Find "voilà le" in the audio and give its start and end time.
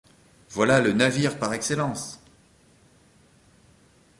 0.49-0.93